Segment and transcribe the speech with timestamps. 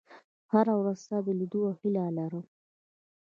[0.51, 2.45] •هره ورځ ستا د لیدو هیله لرم.